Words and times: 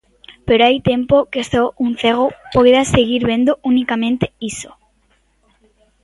Pero 0.47 0.61
hai 0.67 0.77
tempo 0.91 1.15
que 1.31 1.43
só 1.51 1.63
un 1.85 1.91
cego 2.01 2.27
podía 2.53 2.83
seguir 2.95 3.21
vendo 3.31 3.51
unicamente 3.71 4.25
iso. 4.51 4.71